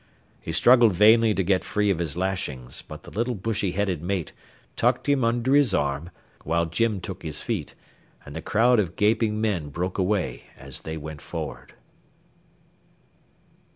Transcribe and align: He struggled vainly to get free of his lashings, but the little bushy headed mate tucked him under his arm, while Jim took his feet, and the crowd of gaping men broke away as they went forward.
He 0.41 0.51
struggled 0.51 0.93
vainly 0.95 1.35
to 1.35 1.43
get 1.43 1.63
free 1.63 1.91
of 1.91 1.99
his 1.99 2.17
lashings, 2.17 2.81
but 2.81 3.03
the 3.03 3.11
little 3.11 3.35
bushy 3.35 3.73
headed 3.73 4.01
mate 4.01 4.33
tucked 4.75 5.07
him 5.07 5.23
under 5.23 5.53
his 5.53 5.75
arm, 5.75 6.09
while 6.43 6.65
Jim 6.65 6.99
took 6.99 7.21
his 7.21 7.43
feet, 7.43 7.75
and 8.25 8.35
the 8.35 8.41
crowd 8.41 8.79
of 8.79 8.95
gaping 8.95 9.39
men 9.39 9.69
broke 9.69 9.99
away 9.99 10.45
as 10.57 10.81
they 10.81 10.97
went 10.97 11.21
forward. 11.21 11.75